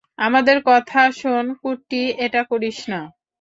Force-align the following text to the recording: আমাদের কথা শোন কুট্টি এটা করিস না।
আমাদের 0.19 0.57
কথা 0.69 1.01
শোন 1.19 1.45
কুট্টি 1.61 2.01
এটা 2.25 2.41
করিস 2.51 2.77
না। 2.91 3.01